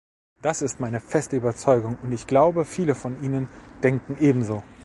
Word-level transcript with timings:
Das 0.41 0.63
ist 0.63 0.79
meine 0.79 0.99
feste 0.99 1.35
Überzeugung, 1.35 1.95
und 2.01 2.11
ich 2.11 2.25
glaube, 2.25 2.65
viele 2.65 2.95
von 2.95 3.21
Ihnen 3.23 3.47
denken 3.83 4.17
ebenso. 4.19 4.63